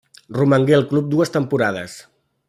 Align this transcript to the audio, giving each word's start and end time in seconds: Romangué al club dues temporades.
Romangué 0.37 0.75
al 0.77 0.85
club 0.93 1.11
dues 1.11 1.33
temporades. 1.35 1.99